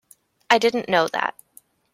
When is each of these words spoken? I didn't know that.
I 0.49 0.57
didn't 0.57 0.89
know 0.89 1.07
that. 1.09 1.35